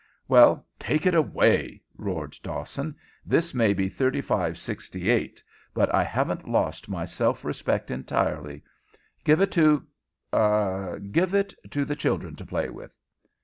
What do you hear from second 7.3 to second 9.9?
respect entirely. Give it to